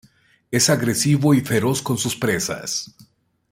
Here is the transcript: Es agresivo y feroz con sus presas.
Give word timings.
Es 0.49 0.71
agresivo 0.71 1.35
y 1.35 1.41
feroz 1.41 1.83
con 1.83 1.95
sus 1.95 2.15
presas. 2.15 2.91